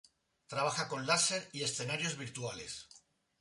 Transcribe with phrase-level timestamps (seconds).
[0.47, 2.87] Trabajaba con láser y escenarios virtuales.